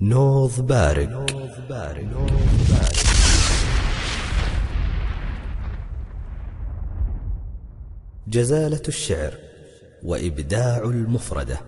نوض 0.00 0.60
بارك. 0.66 1.08
جزالة 8.28 8.82
الشعر 8.88 9.34
وإبداع 10.02 10.78
المفردة. 10.78 11.60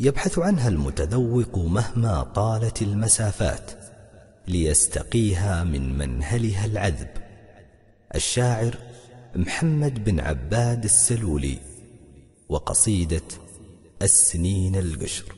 يبحث 0.00 0.38
عنها 0.38 0.68
المتذوق 0.68 1.58
مهما 1.58 2.22
طالت 2.22 2.82
المسافات 2.82 3.70
ليستقيها 4.48 5.64
من 5.64 5.98
منهلها 5.98 6.64
العذب. 6.64 7.10
الشاعر 8.14 8.74
محمد 9.34 10.04
بن 10.04 10.20
عباد 10.20 10.84
السلولي 10.84 11.58
وقصيدة 12.48 13.22
السنين 14.02 14.76
القشر. 14.76 15.35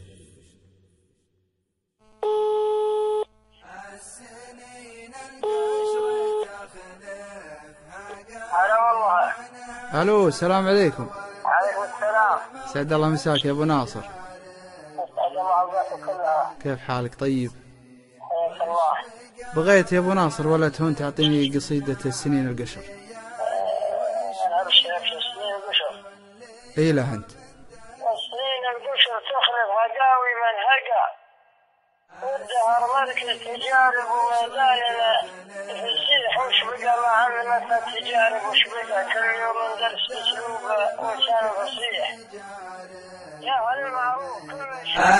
ألو 9.95 10.29
السلام 10.29 10.69
عليكم. 10.69 11.11
عليكم 11.45 11.83
السلام. 11.83 12.39
سعد 12.75 12.93
الله 12.93 13.09
مساك 13.09 13.45
يا 13.45 13.51
أبو 13.51 13.65
ناصر. 13.65 14.01
أسعد 14.01 15.31
الله 15.31 15.61
أوقاتك 15.61 16.05
كلها. 16.07 16.55
كيف 16.63 16.81
حالك؟ 16.81 17.15
طيب. 17.15 17.51
حياك 18.21 18.63
الله. 18.63 19.55
بغيت 19.57 19.93
يا 19.93 19.99
أبو 19.99 20.13
ناصر 20.13 20.49
ولا 20.49 20.69
تهون 20.69 20.97
تعطيني 20.97 21.57
قصيدة 21.57 21.99
السنين 22.07 22.49
القشر 22.49 22.81
أنا 22.81 24.71
سنين 24.71 25.55
القشر 25.57 25.93
اي 26.79 26.93
لا 26.93 27.03
أنت. 27.03 27.31
سنين 28.29 28.63
القشر 28.77 29.19
تخرب 29.31 29.69
هقاوي 29.79 30.33
من 30.43 30.55
هقا 32.13 32.27
والدهر 32.27 32.83
مركز 32.95 33.39
تجارب 33.41 34.09
وميداننا 34.11 35.13
في 35.67 35.73
السيح 35.73 36.33
وش 36.47 36.59
بقى 36.83 36.97
ما 37.01 37.09
عملت 37.09 37.69
التجارب 37.73 38.43
وش 38.51 38.61
بقى. 38.65 39.05
كل 39.05 39.25
يوم 39.41 39.57
ندرس 39.77 40.07
اسلوبه 40.11 40.79
وكان 40.99 41.45
فصيح. 41.57 42.09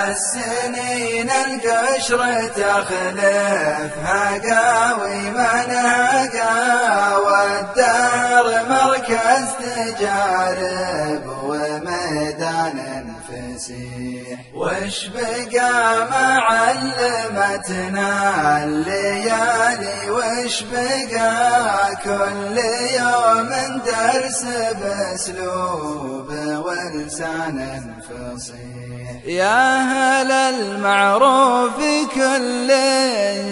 السنين 0.09 1.29
القشر 1.29 2.47
تخلف 2.47 3.93
هقاوي 4.05 5.15
من 5.29 5.71
هقا 5.71 7.17
والدار 7.17 8.45
مركز 8.69 9.53
تجارب. 9.59 11.38
فسيح 13.59 14.39
وش 14.55 15.07
بقى 15.07 16.07
معلمتنا 17.19 18.09
الليالي؟ 18.63 20.09
وش 20.09 20.63
بقى 20.63 21.95
كل 22.03 22.57
يوم 22.99 23.49
درس 23.85 24.43
بأسلوب 24.81 26.29
ولسان 26.65 27.57
فصيح 28.09 29.09
يا 29.25 29.77
هل 29.77 30.31
المعروف 30.31 31.77
كل 32.15 32.69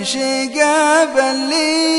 شقاب 0.03 1.17
اللي 1.17 1.96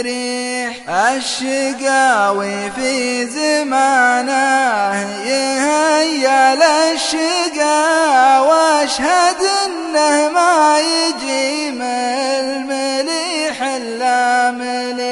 مستريح 0.00 0.88
الشقاوي 0.88 2.70
في 2.70 3.26
زمانه 3.26 5.00
يهيا 5.26 6.54
للشقا 6.54 8.40
واشهد 8.40 9.36
إنه 9.66 10.28
ما 10.28 10.78
يجي 10.80 11.70
من 11.70 11.82
المليح 11.84 13.62
إلا 13.62 14.50
مليح. 14.50 15.09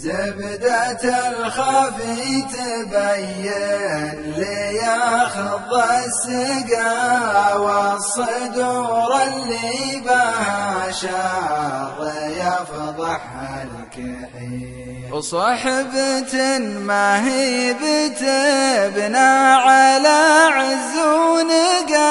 زبدة 0.00 1.28
الخفي 1.28 2.42
تبين 2.42 4.32
لياخذ 4.36 5.60
السقا 6.06 7.54
والصدور 7.54 9.22
اللي 9.22 10.00
بها 10.00 10.90
شاط 10.90 12.00
يفضحها 12.26 13.66
الكحيل. 13.68 15.12
وصحبة 15.12 16.58
ما 16.58 17.26
هي 17.26 17.74
بتبنى 17.74 19.18
على 19.66 20.48
عز 20.52 20.96
ونقا 21.06 22.10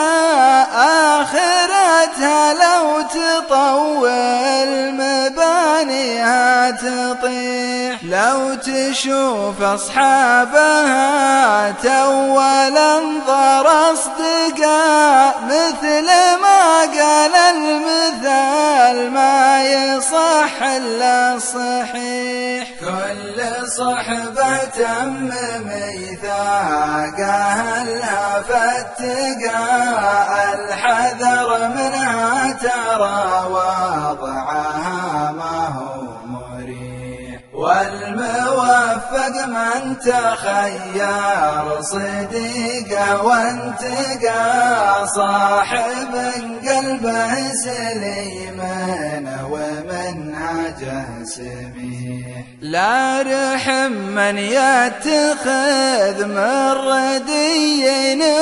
آخرتها 1.22 2.54
لو 2.54 3.02
تطول 3.02 4.49
تطيح. 6.81 8.03
لو 8.03 8.56
تشوف 8.56 9.62
أصحابها 9.62 11.09
تول 11.72 12.78
انظر 12.78 13.67
أصدقاء 13.94 15.40
مثل 15.45 16.06
ما 16.41 16.79
قال 16.79 17.35
المثال 17.56 19.12
ما 19.12 19.63
يصح 19.63 20.63
إلا 20.63 21.35
الصحيح 21.35 22.67
كل 22.79 23.67
صحبة 23.67 24.57
تم 24.57 25.31
ميثاقها 25.66 27.13
لها 27.85 28.41
فاتقى 28.41 29.67
الحذر 30.53 31.50
منها 31.67 32.53
ترى 32.53 33.46
وضعها 33.50 34.49
والموفق 39.12 39.46
من 39.47 39.97
تخير 40.00 41.81
صديقه 41.81 43.24
وانتقى 43.24 45.08
صاحب 45.16 46.14
قلبه 46.70 47.53
سليم 47.53 48.59
ومنهجه 49.52 51.06
سميح 51.24 52.44
لا 52.62 53.22
رحم 53.22 53.92
من 53.92 54.38
يتخذ 54.38 56.26
من 56.26 56.72
ردي 56.72 57.86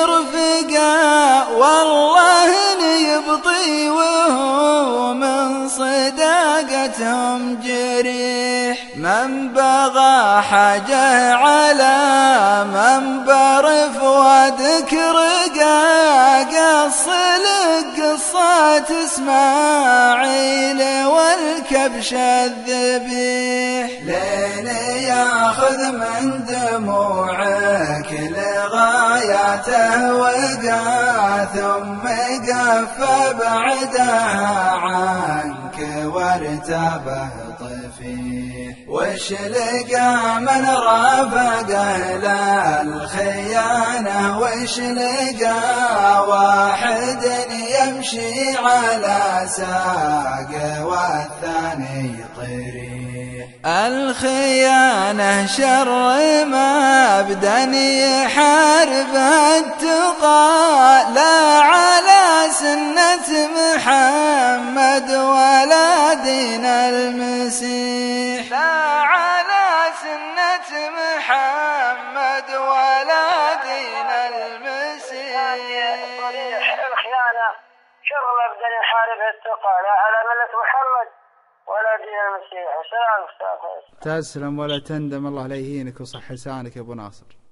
رفقا 0.04 1.48
والله 1.48 2.48
يبطي 3.18 3.90
وهو 3.90 5.14
من 5.14 5.70
صداقتهم 5.70 7.60
جريح 7.64 8.57
من 9.28 9.54
بغى 9.54 10.42
حاجة 10.42 11.34
على 11.34 11.98
من 12.66 13.26
برف 13.26 14.04
وذكر 14.04 15.18
قص 16.44 17.08
لك 17.08 18.04
قصات 18.04 18.92
إسماعيل 18.92 20.82
والكبش 21.06 22.14
الذبيح. 22.14 23.92
لين 24.04 24.68
ياخذ 25.04 25.92
من 25.92 26.46
دموعك 26.46 28.12
لغايته 28.12 30.16
وقع 30.16 31.46
ثم 31.46 32.08
قف 32.52 32.98
بعدها 33.40 34.72
عنك 34.72 36.06
وارتبه. 36.06 37.47
طفيح 37.98 38.76
وش 38.88 39.32
لقى 39.32 40.40
من 40.40 40.66
رافقه 40.70 42.18
للخيانة 42.84 44.40
وش 44.40 44.80
لقى 44.80 46.28
واحد 46.30 47.24
يمشي 47.52 48.58
على 48.58 49.48
ساق 49.50 50.50
والثاني 50.84 52.16
طريح 52.38 53.48
الخيانة 53.66 55.46
شر 55.46 56.16
مبدأ 56.46 57.64
يحارب 57.76 59.16
التقى 59.58 61.06
لا 61.16 61.60
سنة 62.64 63.30
محمد 63.60 65.10
ولا 65.36 66.14
دين 66.14 66.66
المسيح. 66.66 68.44
لا 68.52 68.72
على 69.14 69.68
سنة 70.06 70.70
محمد 71.02 72.50
ولا 72.72 73.28
دين 73.70 74.10
المسيح. 74.30 75.38
صريح 76.24 76.66
الخيانة 76.92 77.48
شر 78.10 78.26
مبدأ 78.42 78.70
يحارب 78.80 79.22
التقى 79.34 79.76
لا 79.86 79.94
على 80.04 80.18
ملة 80.30 80.52
محمد 80.64 81.08
ولا 81.72 81.94
دين 82.06 82.20
المسيح 82.28 82.70
سلام 82.94 83.22
تسلم 84.02 84.60
ولا 84.60 84.80
تندم 84.80 85.28
الله 85.28 85.48
لا 85.48 85.56
يهينك 85.56 86.02
وصح 86.02 86.32
لسانك 86.32 86.76
يا 86.76 86.82
أبو 86.82 86.94
ناصر. 86.94 87.47